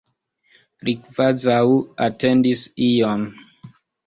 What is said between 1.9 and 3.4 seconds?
atendis ion.